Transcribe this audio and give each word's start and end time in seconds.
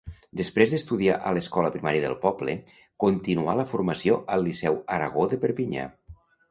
Després 0.39 0.71
d'estudiar 0.75 1.17
a 1.31 1.33
l'escola 1.37 1.71
primària 1.75 2.05
del 2.07 2.17
poble, 2.25 2.57
continuà 3.05 3.57
la 3.61 3.69
formació 3.75 4.21
al 4.37 4.51
liceu 4.51 4.85
Aragó 4.99 5.33
de 5.35 5.45
Perpinyà. 5.47 5.91